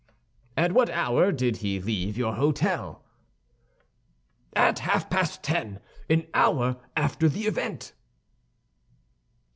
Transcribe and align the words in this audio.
"At 0.57 0.71
what 0.71 0.89
hour 0.89 1.31
did 1.31 1.57
he 1.57 1.79
leave 1.79 2.17
your 2.17 2.33
hôtel?" 2.33 3.01
"At 4.55 4.79
half 4.79 5.11
past 5.11 5.43
ten—an 5.43 6.25
hour 6.33 6.77
after 6.97 7.29
the 7.29 7.45
event." 7.45 7.93